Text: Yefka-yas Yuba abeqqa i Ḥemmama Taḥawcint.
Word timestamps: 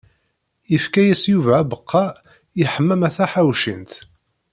Yefka-yas 0.71 1.23
Yuba 1.31 1.53
abeqqa 1.61 2.05
i 2.61 2.63
Ḥemmama 2.73 3.09
Taḥawcint. 3.15 3.91